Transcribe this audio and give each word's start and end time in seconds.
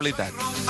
responsabilitat 0.00 0.60